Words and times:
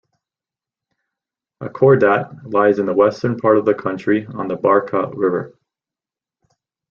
Agordat 1.61 2.51
lies 2.51 2.79
in 2.79 2.87
the 2.87 2.93
western 2.95 3.37
part 3.37 3.59
of 3.59 3.65
the 3.65 3.75
country 3.75 4.25
on 4.25 4.47
the 4.47 4.55
Barka 4.55 5.11
River. 5.13 5.53